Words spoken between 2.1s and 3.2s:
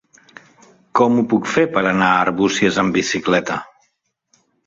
a Arbúcies amb